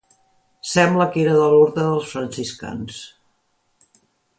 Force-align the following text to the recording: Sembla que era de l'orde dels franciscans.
Sembla 0.69 1.07
que 1.11 1.21
era 1.25 1.35
de 1.41 1.51
l'orde 1.51 1.79
dels 1.91 2.09
franciscans. 2.15 2.99